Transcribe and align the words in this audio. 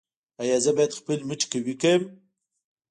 ایا 0.41 0.57
زه 0.63 0.71
باید 0.77 0.97
خپل 0.99 1.19
مټې 1.27 1.45
قوي 1.51 1.75
کړم؟ 1.81 2.01